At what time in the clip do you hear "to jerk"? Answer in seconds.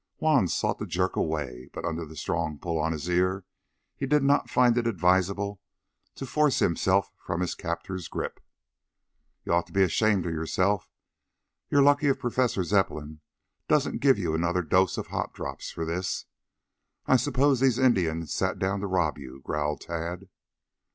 0.79-1.15